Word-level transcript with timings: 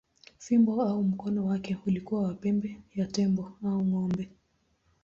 Fimbo 0.37 0.81
au 0.81 1.03
mkono 1.03 1.45
wake 1.45 1.77
ulikuwa 1.85 2.21
wa 2.23 2.33
pembe 2.33 2.77
ya 2.95 3.05
tembo 3.13 3.57
au 3.63 3.85
ng’ombe. 3.85 4.29